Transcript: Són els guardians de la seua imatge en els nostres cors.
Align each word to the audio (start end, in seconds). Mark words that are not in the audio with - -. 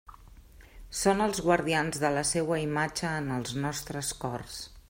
Són 0.99 1.21
els 1.25 1.43
guardians 1.49 2.01
de 2.05 2.13
la 2.17 2.25
seua 2.31 2.59
imatge 2.65 3.15
en 3.23 3.33
els 3.39 3.57
nostres 3.67 4.15
cors. 4.27 4.61